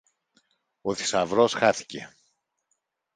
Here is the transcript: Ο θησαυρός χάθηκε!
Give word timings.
Ο 0.81 0.95
θησαυρός 0.95 1.53
χάθηκε! 1.53 2.13